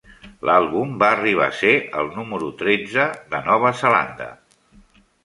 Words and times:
L'àlbum 0.49 0.93
va 1.01 1.09
arribar 1.17 1.49
a 1.51 1.57
ser 1.57 1.73
el 2.03 2.09
número 2.15 2.47
tretze 2.63 3.05
de 3.35 3.43
Nova 3.49 3.73
Zelanda. 3.83 4.29